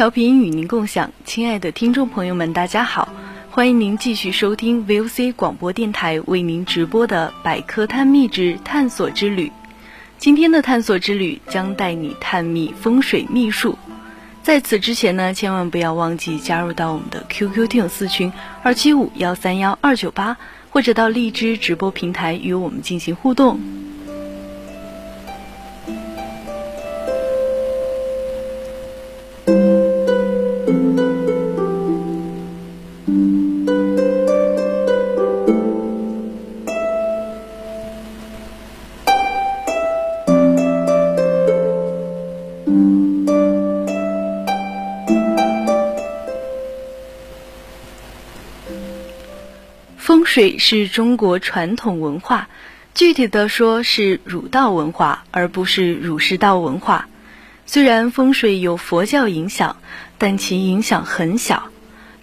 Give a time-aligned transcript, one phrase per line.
[0.00, 3.12] 调频与您共享，亲爱的听众朋友们，大家好，
[3.50, 9.48] 欢迎您继续收听 VOC 广播电台为您直播的《百科探秘之探索之旅》。
[10.16, 13.76] 今天的探索之旅将带你探秘风水秘术。
[14.42, 20.38] 在此之前呢，千万不要忘记加入到我们的 QQ 听友四群二七五幺三幺二九八，
[20.70, 23.60] 或者到荔枝直播平台与我们进行互动。
[50.40, 52.48] 水是中国传统文化，
[52.94, 57.10] 具体的说是儒道文化，而不是儒释道文化。
[57.66, 59.76] 虽然风水有佛教影响，
[60.16, 61.64] 但其影响很小。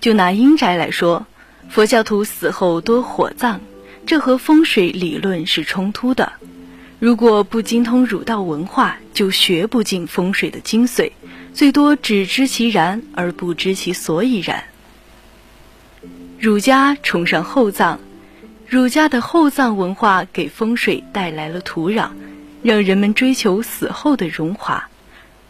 [0.01, 1.27] 就拿阴宅来说，
[1.69, 3.59] 佛教徒死后多火葬，
[4.07, 6.33] 这和风水理论是冲突的。
[6.97, 11.11] 如果不精通儒道文化，就学不进风水的精髓，
[11.53, 14.63] 最多只知其然而不知其所以然。
[16.39, 17.99] 儒家崇尚厚葬，
[18.67, 22.09] 儒家的厚葬文化给风水带来了土壤，
[22.61, 24.89] 让人们追求死后的荣华。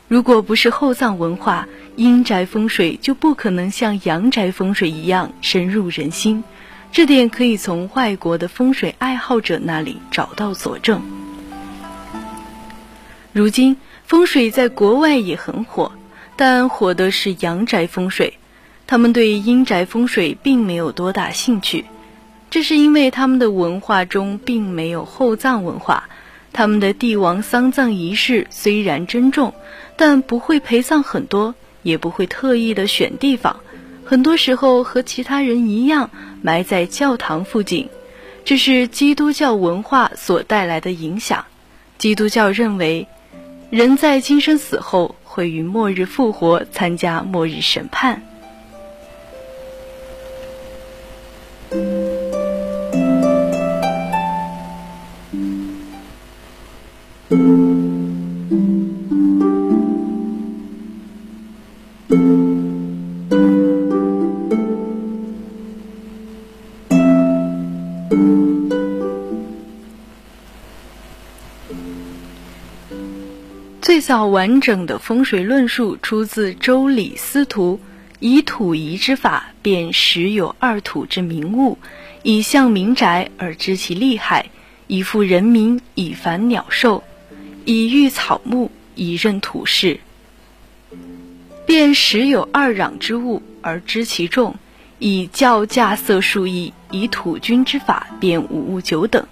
[0.08, 6.44] 如果不是厚葬文化，阴宅风水就不可能像阳宅风水一样深入人心。
[6.92, 11.02] 这点可以从外国的风水爱好者那里找到佐证。
[13.34, 15.92] 如今风水在国外也很火，
[16.36, 18.36] 但火的是阳宅风水。
[18.86, 21.84] 他们对阴宅风水并没有多大兴趣，
[22.58, 26.10] 这是因为他们的文化中并没有厚葬文化。
[26.52, 29.54] 他们的帝王丧葬仪式虽然珍重，
[29.96, 31.54] 但不会陪葬很多，
[31.84, 33.58] 也不会特意的选地方，
[34.04, 36.10] 很多时候和其他人一样
[36.42, 37.88] 埋在教堂附近。
[38.44, 41.46] 这是基督教文化所带来的影响。
[42.00, 43.08] 基督教认为，
[43.70, 48.24] 人在今生死后会于末日复活，参加末日审判。
[74.08, 77.82] 最早完整的风水论述出自《周礼·司徒》，
[78.22, 81.78] 以土宜之法，辨时有二土之名物，
[82.24, 84.46] 以象民宅而知其利害，
[84.88, 87.04] 以富人民，以繁鸟兽。
[87.66, 90.00] 以育草木，以任土势。
[91.66, 94.56] 便时有二壤之物而知其重，
[95.00, 99.28] 以教架色数义，以土君之法便五物九等。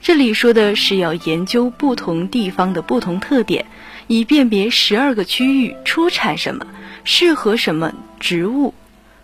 [0.00, 3.66] 这里说的是要研究不同地方的不同特点，
[4.06, 6.66] 以辨别十二个区域出产什么，
[7.04, 8.74] 适合什么植物。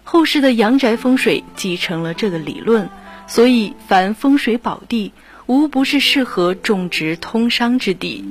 [0.04, 2.88] 后世的阳宅风水继承了这个理论，
[3.26, 5.12] 所以凡风水宝地。
[5.46, 8.24] 无不是适合种植通商之地。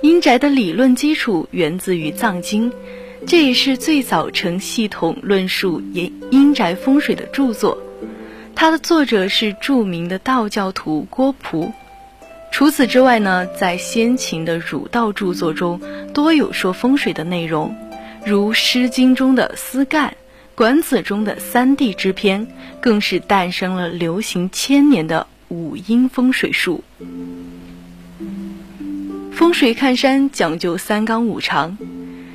[0.00, 2.70] 阴宅的理论基础源自于《藏经》，
[3.26, 7.78] 这也是最早成系统论述阴阴宅风水的著作。
[8.54, 11.70] 它的作者是著名的道教徒郭璞。
[12.58, 15.80] 除此之外呢，在先秦的儒道著作中
[16.12, 17.72] 多有说风水的内容，
[18.26, 20.16] 如《诗经》中的“思干”。
[20.56, 22.44] 管子中的三地之篇，
[22.80, 26.82] 更是诞生了流行千年的五阴风水术。
[29.30, 31.78] 风水看山讲究三纲五常，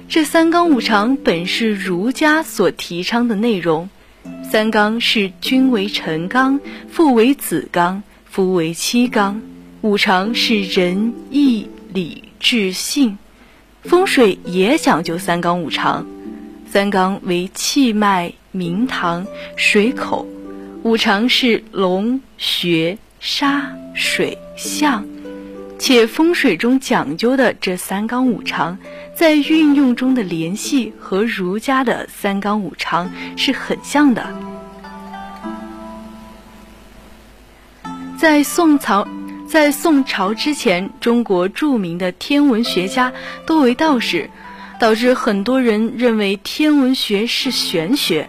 [0.08, 3.90] 这三纲五常本是儒家所提倡的内容。
[4.50, 6.58] 三纲是君为臣纲，
[6.90, 9.42] 父为子纲，夫为妻纲；
[9.83, 13.18] 五常是仁义礼智信。
[13.83, 16.07] 风水也讲究三纲五常，
[16.69, 19.27] 三纲为气脉、明堂、
[19.57, 20.25] 水口，
[20.83, 25.06] 五常是龙、穴、沙、水、象。
[25.77, 28.77] 且风水中讲究的这三纲五常，
[29.13, 34.25] 在运用中的联系和儒家的三纲五常是很像的。
[38.18, 39.06] 在宋朝。
[39.53, 43.13] 在宋朝之前，中国著名的天文学家
[43.45, 44.27] 多为道士，
[44.79, 48.27] 导致很多人认为天文学是玄学。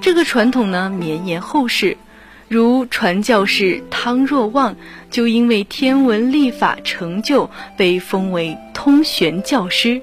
[0.00, 1.96] 这个传统呢绵延后世，
[2.48, 4.74] 如传教士汤若望
[5.08, 10.02] 就因为天文历法成就，被封为通玄教师。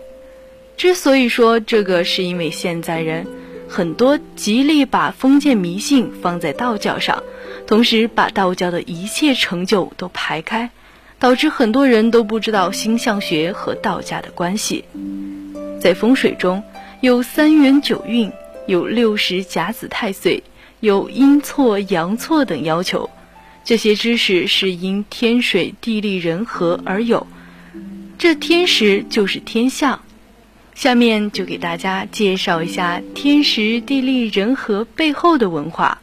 [0.78, 3.28] 之所以说这个，是因为现在人
[3.74, 7.24] 很多极力把封建迷信放在道教上。
[7.66, 10.70] 同时，把道教的一切成就都排开，
[11.18, 14.86] 导致很多人都不知道星象学和道家的关系。
[15.82, 16.62] 在风水中
[17.02, 18.32] 有三元九运，
[18.68, 20.44] 有六十甲子太岁，
[20.80, 23.10] 有阴错阳错等要求。
[23.64, 27.26] 这些知识是因天水地利人和而有，
[28.20, 30.00] 这天时就是天象。
[30.76, 36.00] 下面就给大家介绍一下天时地利人和背后的文化。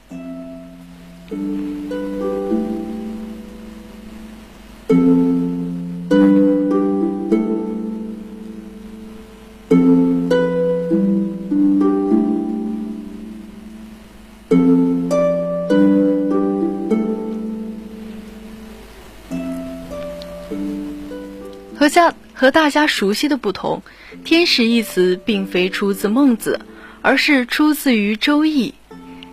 [21.81, 23.83] 和家和大家熟悉的不同
[24.25, 26.61] ，“天时”一词并非出自孟子，
[27.03, 28.75] 而是出自于《周易》。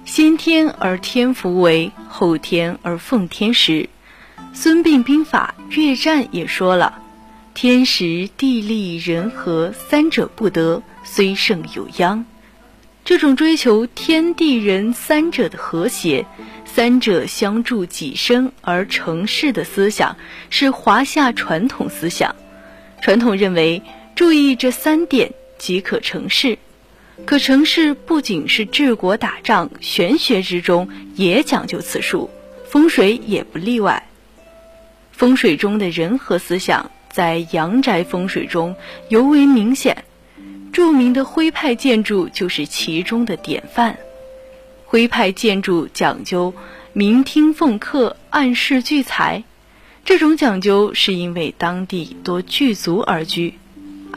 [0.06, 3.90] 先天而天福为，后天而奉天时。
[4.54, 7.02] 孙膑兵法《越战》也说了
[7.54, 12.26] ：“天时、地利、人和三者不得，虽胜有殃。”
[13.06, 16.26] 这种追求天地人三者的和谐，
[16.66, 20.18] 三者相助己身而成事的思想，
[20.50, 22.36] 是华夏传统思想。
[23.02, 23.82] 传统认为，
[24.18, 26.58] 注意这三点即可成事。
[27.24, 32.32] 可成事不仅是治国打仗，玄学之中也讲究此术，
[32.66, 34.10] 风水也不例外。
[35.12, 38.76] 风水中的人和思想，在阳宅风水中
[39.10, 40.04] 尤为明显。
[40.74, 44.00] 著名的徽派建筑就是其中的典范。
[44.86, 46.56] 徽派建筑讲究
[46.92, 49.44] 明厅奉客、暗室聚财，
[50.04, 53.54] 这种讲究是因为当地多聚族而居。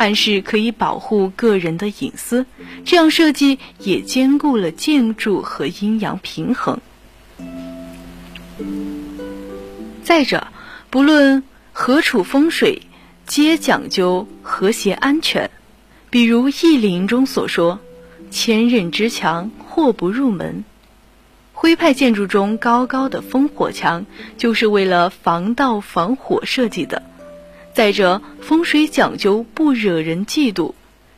[0.01, 2.47] 暗示可以保护个人的隐私，
[2.87, 6.81] 这样设计也兼顾了建筑和阴阳平衡。
[10.03, 10.47] 再者，
[10.89, 11.43] 不论
[11.75, 12.81] 何处风水，
[13.27, 15.51] 皆讲究和谐安全。
[16.09, 17.79] 比如《易林》中所说
[18.33, 20.65] ：“千仞之墙，祸不入门。”
[21.53, 24.07] 徽派建筑中高高的烽火墙，
[24.39, 27.03] 就是为了防盗防火设计的。
[27.73, 30.75] 再者，风水讲究不惹人嫉妒，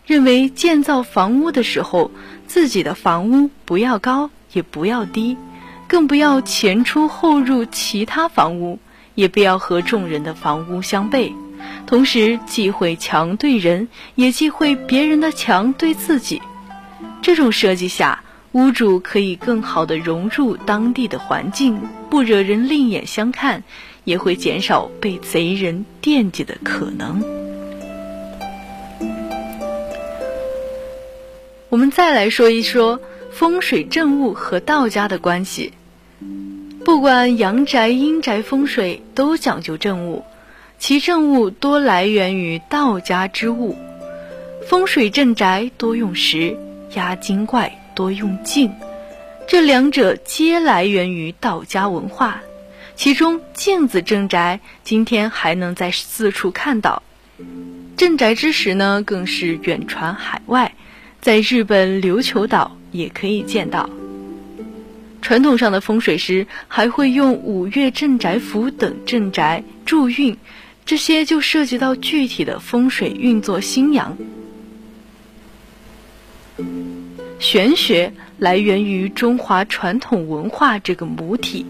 [0.06, 2.11] 认为建造房屋的时候，
[2.47, 5.38] 自己的房屋不要高，也不要低，
[5.88, 8.78] 更不要前出后入其他房屋，
[9.14, 11.32] 也不要和众人的房屋相背。
[11.87, 16.42] 同时，忌讳墙对人，也忌讳别人的墙对自己。
[17.23, 21.80] 这种设计下，屋主可以更好地融入当地的环境，
[22.11, 23.62] 不惹人另眼相看。
[24.04, 27.23] 也会减少被贼人惦记的可能。
[31.68, 35.73] 我们再来说一说风水正物和道家的关系。
[36.85, 40.25] 不管阳宅、阴宅风水都讲究正物，
[40.78, 43.76] 其正物多来源于道家之物。
[44.66, 46.56] 风水正宅多用石，
[46.94, 48.73] 压金怪多用镜，
[49.47, 52.42] 这两者皆来源于道家文化。
[53.02, 57.02] 其中镜子镇宅，今天还能在四处看到。
[57.97, 60.76] 镇宅之时呢，更是远传海外，
[61.21, 63.90] 在日本琉球岛也可以见到。
[65.21, 70.37] 传统上的风水师还会用五岳镇宅符等镇宅助运，
[70.85, 74.16] 这些就涉及到具体的风水运作星阳。
[77.40, 81.66] 玄学来源于中华传统文化这个母体。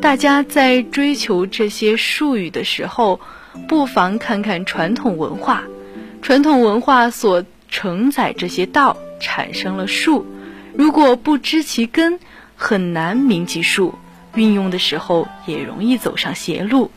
[0.00, 3.20] 大家在追求这些术语的时候，
[3.66, 5.64] 不妨看看传统文化，
[6.22, 10.24] 传统文化所承载这些道产生了术。
[10.74, 12.20] 如果不知其根，
[12.56, 13.94] 很难明其术，
[14.34, 16.92] 运用的时候也容易走上邪路。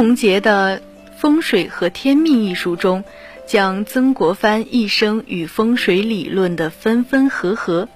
[0.00, 0.80] 宏杰的
[1.18, 3.04] 《风水和天命》一书中，
[3.46, 7.86] 讲曾国藩一生与风水理论的分分合合，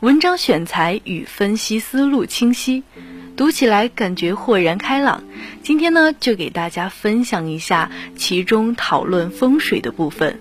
[0.00, 2.82] 文章选材与分析思路清晰，
[3.36, 5.22] 读起来感觉豁然开朗。
[5.62, 10.40] 今天呢，就给大家分享一下其中讨论风水的部分。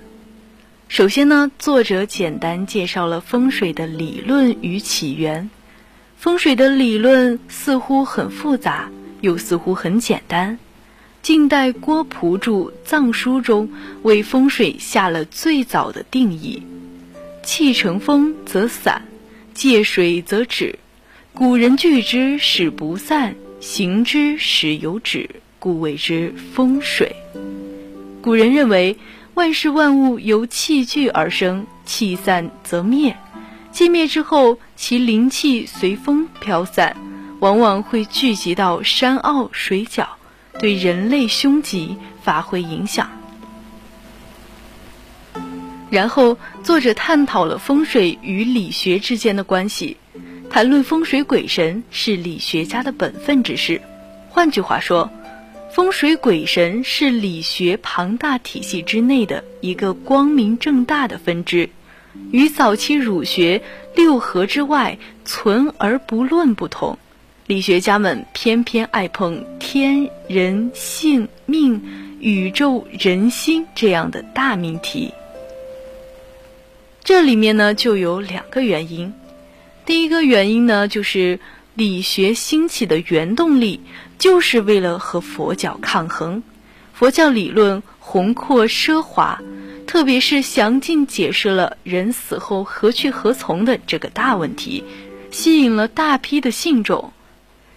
[0.87, 5.49] 首先呢，作者简单介绍了风水的理论与起源。
[6.15, 10.57] 风水的理论似乎很复杂，又似乎很简单。
[11.21, 12.51] 近代郭璞著
[12.85, 13.69] 《藏书》中
[14.03, 16.63] 为风水下了最早的定义：
[17.43, 19.03] 气成风则散，
[19.53, 20.79] 借水则止。
[21.33, 27.15] 古人聚之使不散，行之使有止，故谓之风水。
[28.21, 28.97] 古人认为
[29.33, 33.15] 万事万物由气聚而生，气散则灭。
[33.71, 36.95] 气灭之后，其灵气随风飘散，
[37.39, 40.17] 往往会聚集到山坳水角。
[40.59, 43.09] 对人类凶吉发挥影响。
[45.89, 49.97] 然后，作者探讨了风水与理学之间的关系，
[50.47, 53.81] 谈论风水鬼神是理学家的本分之事。
[54.29, 55.09] 换句话说，
[55.71, 61.67] 风水鬼神是理学庞大体系之内的一个光明正大的分支，
[62.31, 63.61] 与早期儒学
[63.95, 66.99] 六合之外存而不论不同。
[67.49, 71.81] 理学家们偏偏爱碰天人性命、
[72.19, 75.11] 宇宙人心这样的大命题。
[77.03, 79.11] 这里面呢就有两个原因。
[79.83, 81.39] 第一个原因呢，就是
[81.73, 83.81] 理学兴起的原动力
[84.19, 86.43] 就是为了和佛教抗衡。
[86.93, 89.41] 佛教理论宏阔奢华，
[89.87, 94.83] 特别是详尽解释了人死后何去何从的这个大问题，
[95.31, 97.11] 吸引了大批的信众。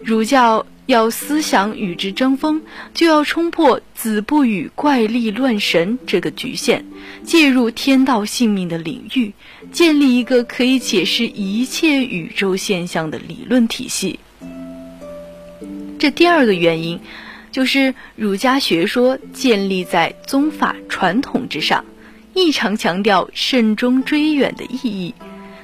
[0.05, 2.61] 儒教要思想与之争锋，
[2.93, 6.85] 就要冲破“子不语怪力乱神”这个局限，
[7.25, 9.33] 介入天道性命的领域，
[9.71, 14.19] 建立一个可以解释一切宇宙现象的理论体系。
[16.01, 16.99] 这第二个原因，
[17.53, 21.85] 就是儒家学说建立在宗法传统之上，
[22.35, 25.15] 异常强调慎终追远的意义，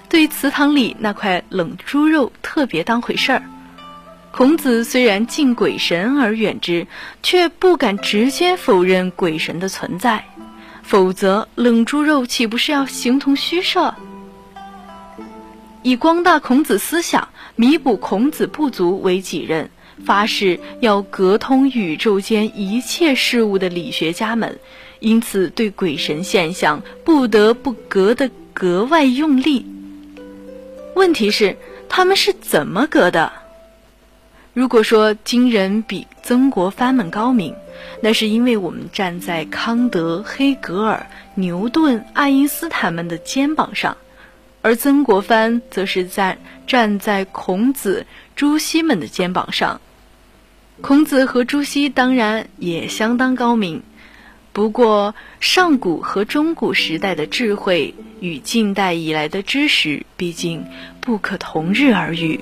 [0.09, 3.43] 对祠堂里那块冷猪肉特别当回事儿。
[4.39, 6.87] 孔子虽然敬鬼神而远之，
[7.25, 10.27] 却不敢直接否认鬼神的存在，
[10.85, 13.93] 否则冷猪肉岂不是要形同虚设？
[15.83, 19.69] 以光大孔子思想、弥补孔子不足为己任，
[20.05, 24.61] 发誓要隔通宇宙间一切事物的理学家们，
[25.01, 29.67] 因此对鬼神现象不得不隔得格外用力。
[30.95, 31.57] 问题是，
[31.89, 33.33] 他们是怎么隔的？
[34.59, 37.55] 如果说今人比曾国藩们高明，
[38.03, 43.97] 那是因为我们站在康德、黑格尔、牛顿、爱因斯坦们的肩膀上，
[44.61, 49.81] 而曾国藩则是在站在孔子、朱熹们的肩膀上。
[50.81, 53.85] 孔子和朱熹当然也相当高明，
[54.53, 60.67] 不过上古和中古时代的智慧与近代以来的知识，毕竟
[61.01, 62.41] 不可同日而语。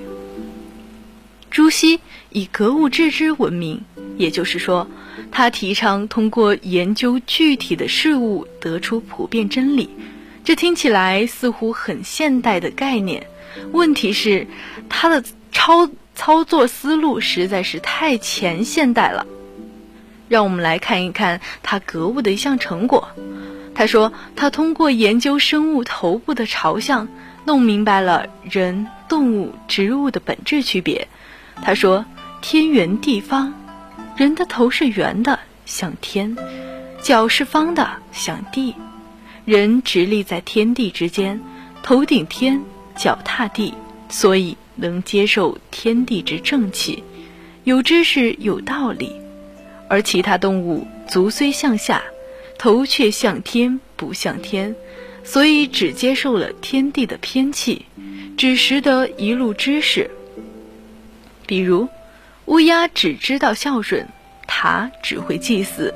[1.49, 1.99] 朱熹
[2.29, 3.81] 以格物致知闻名，
[4.17, 4.87] 也就是说，
[5.31, 9.89] 他提倡通过研究具体的事物得出普遍真理。
[10.43, 13.27] 这听起来似乎很现代的概念，
[13.71, 14.47] 问题是
[14.87, 19.25] 他的操操作思路实在是太前现代了。
[20.29, 23.09] 让我们来看一看他格物的一项成果。
[23.73, 27.07] 他说，他通过研究生物头部的朝向，
[27.45, 31.07] 弄明白了人、动物、植物的本质区别。
[31.63, 32.05] 他说
[32.41, 33.53] ：“天圆地方，
[34.15, 36.35] 人的头是圆的，像天；
[37.01, 38.73] 脚是方的，像地。
[39.43, 41.41] 人直立在天地之间，
[41.83, 42.61] 头顶天，
[42.95, 43.73] 脚踏地，
[44.09, 47.03] 所以能接受天地之正气，
[47.63, 49.11] 有知识，有道理。
[49.89, 52.03] 而其他动物足虽向下，
[52.57, 54.75] 头却向天，不向天，
[55.23, 57.85] 所以只接受了天地的偏气，
[58.37, 60.11] 只识得一路知识。
[61.47, 61.89] 比如，
[62.45, 64.07] 乌鸦只知道孝顺，
[64.45, 65.95] 塔只会祭祀，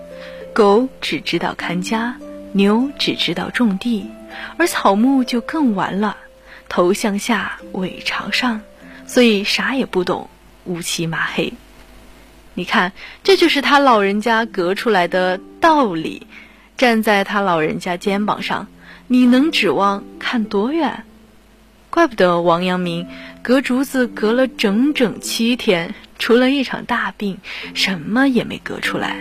[0.53, 2.17] 狗只知道看家。
[2.53, 4.09] 牛只知道种地，
[4.57, 6.17] 而草木就更完了，
[6.67, 8.61] 头向下，尾朝上，
[9.05, 10.29] 所以啥也不懂，
[10.65, 11.53] 乌漆麻黑。
[12.53, 12.91] 你看，
[13.23, 16.27] 这就是他老人家隔出来的道理。
[16.75, 18.67] 站在他老人家肩膀上，
[19.07, 21.05] 你能指望看多远？
[21.89, 23.07] 怪不得王阳明
[23.43, 27.39] 隔竹子隔了整整七天，除了一场大病，
[27.73, 29.17] 什么也没隔出来。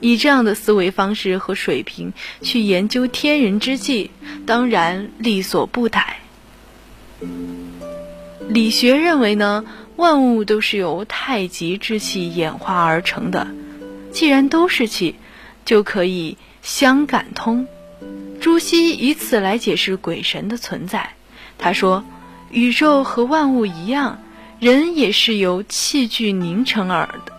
[0.00, 4.10] 以这样的思维方式和水平去研究天人之际，
[4.46, 6.18] 当然力所不逮。
[8.48, 9.64] 理学认为呢，
[9.96, 13.46] 万物都是由太极之气演化而成的，
[14.12, 15.14] 既然都是气，
[15.64, 17.66] 就可以相感通。
[18.40, 21.10] 朱熹以此来解释鬼神的存在。
[21.58, 22.04] 他说，
[22.50, 24.22] 宇宙和万物一样，
[24.58, 27.32] 人也是由气聚凝成而的。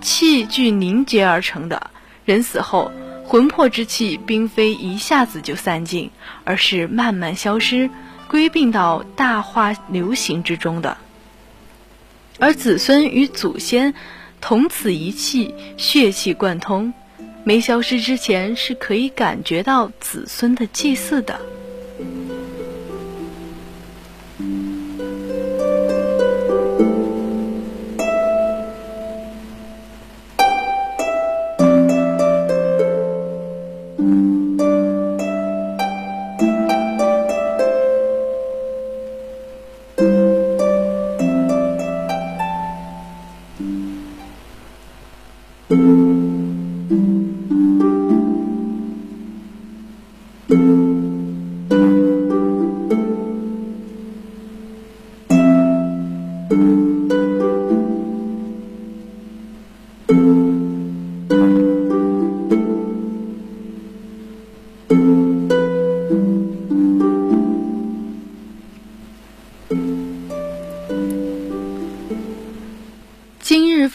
[0.00, 1.90] 气聚凝结而成的
[2.24, 2.92] 人死后，
[3.24, 6.10] 魂魄之气并非一下子就散尽，
[6.44, 7.90] 而是慢慢消失，
[8.28, 10.96] 归并到大化流行之中的。
[12.38, 13.94] 而子孙与祖先
[14.40, 16.92] 同此一气，血气贯通，
[17.42, 21.40] 没消失之前是可以感觉到子孙的祭祀的。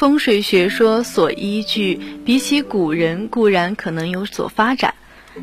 [0.02, 4.96] 风水学说所依据，比起古人固然可能有所发展，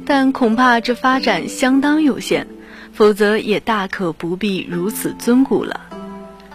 [0.04, 2.48] 但恐怕这发展相当有限，
[2.92, 5.82] 否则也大可不必如此尊古了。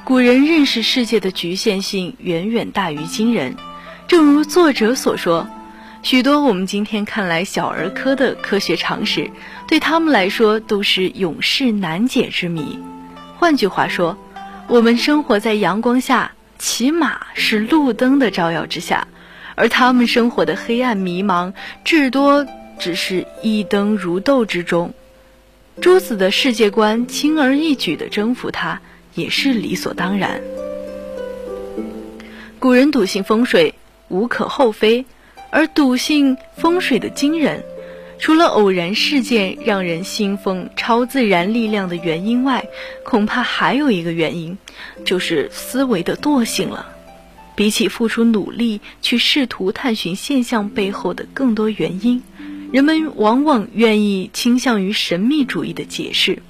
[0.04, 3.56] 古人认识世界的局限性远远大于今人，
[4.06, 5.48] 正如作者所说，
[6.02, 9.32] 许多我们今天看来小儿科的科学常识，
[9.66, 12.78] 对他们来说都是永世难解之谜。
[13.38, 14.18] 换句话说，
[14.68, 16.34] 我们生活在阳光下。
[16.58, 19.08] 起码是路灯的照耀之下，
[19.56, 22.48] 而他们生活的黑暗迷茫，至多
[22.80, 24.94] 只是一灯如豆之中。
[25.82, 28.82] 朱子的世界观轻而易举地征服他，
[29.16, 30.42] 也是理所当然。
[32.60, 33.74] 古人笃信风水，
[34.08, 35.06] 无可厚非，
[35.50, 37.64] 而笃信风水的惊人。
[38.20, 42.64] 除了偶然事件让人信奉超自然力量的原因外，
[43.04, 44.58] 恐怕还有一个原因，
[45.04, 46.86] 就是思维的惰性了。
[47.56, 52.22] 比起付出努力去试图探寻现象背后的更多原因，
[52.72, 56.42] 人们往往愿意倾向于神秘主义的解释。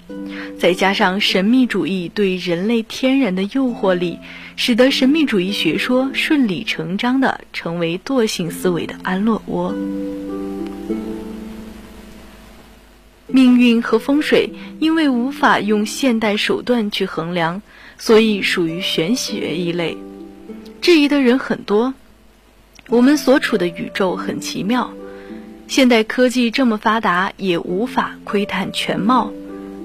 [0.58, 4.17] 再加上神秘主义对人类天然的诱惑力，
[4.56, 9.76] 使得神秘主义学说顺理成章地成为惰性思维的安乐窝。
[13.33, 17.63] 命运和风水因为无法用现代手段去衡量，
[17.97, 19.97] 所以属于玄学一类。
[20.81, 21.95] 质疑的人很多。
[22.89, 24.93] 我们所处的宇宙很奇妙，
[25.67, 29.31] 现代科技这么发达也无法窥探全貌。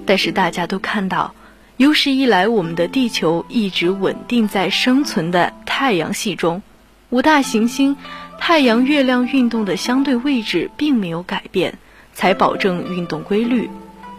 [0.04, 1.34] 但是大家都看到，
[1.78, 6.62] 有史以来我们的地球一直稳定在生存的太阳系中，
[7.08, 7.96] 五大行星、
[8.38, 11.78] 太阳、月亮运动的相对位置并没有改变。
[12.18, 13.70] 才保证运动规律，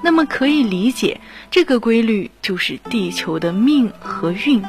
[0.02, 1.20] 那么可以理解，
[1.52, 4.64] 这个规律就是地球的命和运。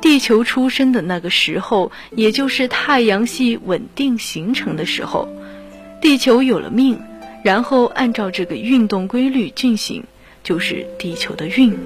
[0.00, 5.28] 地球出生的那个时候，也就是太阳系稳定形成的时候，
[6.00, 6.96] 地球有了命，
[7.42, 10.04] 然后按照这个运动规律进行，
[10.44, 11.76] 就是地球的运。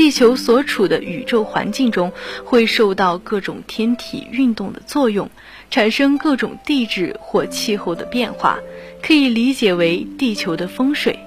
[0.00, 2.10] 地球所处的宇宙环境中
[2.46, 5.30] 会受到各种天体运动的作用，
[5.70, 8.60] 产生各种地质或气候的变化，
[9.02, 11.18] 可以理解为地球的风水。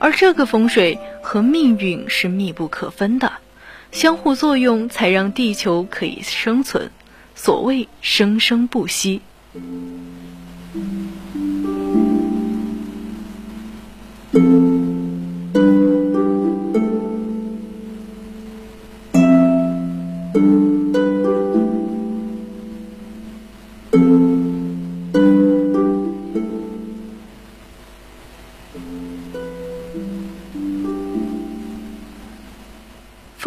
[0.00, 3.34] 而这个风水和命运是密不可分的，
[3.92, 6.90] 相互作用才让地球可以生存。
[7.36, 9.20] 所谓生生不息。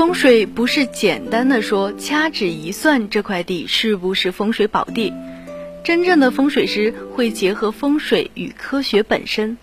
[0.01, 5.13] 风水不是简单的说掐指一算这块地是不是风水宝地，
[5.83, 9.55] 真正的风水师会结合风水与科学本身。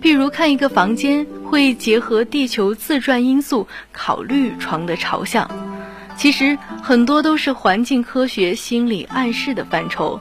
[0.00, 5.50] 譬如看一个房间，会结合地球自转因素考虑床的朝向。
[6.16, 10.18] 其实很多都是环境科学、心理暗示的范畴。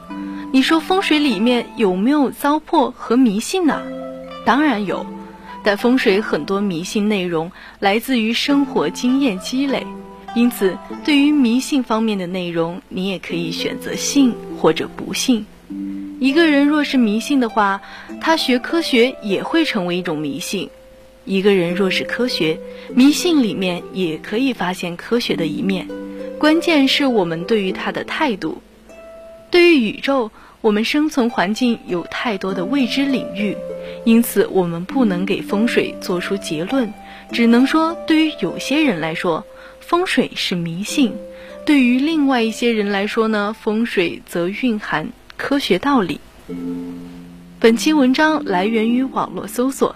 [0.52, 3.82] 你说风水里面有没有糟粕和迷信呢？
[4.46, 5.06] 当然有。
[5.64, 9.86] 但风水很多迷信内容来自于生活经验积累，
[10.36, 15.46] 因此对于迷信方面的内容，你也可以选择信或者不信。
[16.20, 17.82] 一个人若是迷信的话，
[18.22, 20.68] 他学科学也会成为一种迷信；
[21.26, 22.60] 一个人若是科学，
[22.94, 25.88] 迷信里面也可以发现科学的一面。
[26.40, 28.62] 关键是我们对于他的态度。
[29.50, 33.56] 对于宇宙，我们生存环境有太多的未知领域。
[34.06, 36.94] 因此，我们不能给风水做出结论，
[37.32, 39.46] 只能说，对于有些人来说，
[39.80, 41.12] 风水是迷信；
[41.66, 46.20] 对于另外一些人来说呢，风水则蕴含科学道理。
[47.60, 49.96] 本期文章来源于网络搜索，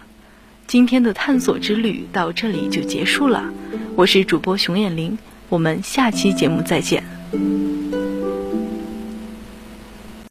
[0.67, 3.51] 今天的探索之旅到这里就结束了。
[3.97, 5.17] 我是主播熊眼玲，
[5.49, 7.03] 我们下期节目再见。